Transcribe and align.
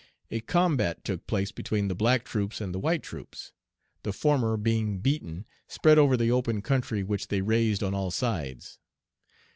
A 0.31 0.39
combat 0.39 1.03
took 1.05 1.27
place 1.27 1.51
between 1.51 1.87
the 1.87 1.93
black 1.93 2.25
troops 2.25 2.59
and 2.59 2.73
the 2.73 2.79
white 2.79 3.03
troops. 3.03 3.51
The 4.01 4.11
former, 4.11 4.57
being 4.57 4.97
beaten, 4.97 5.45
spread 5.67 5.99
over 5.99 6.17
the 6.17 6.31
open 6.31 6.63
country, 6.63 7.03
which 7.03 7.27
they 7.27 7.41
raised 7.41 7.83
on 7.83 7.93
all 7.93 8.09
sides. 8.09 8.79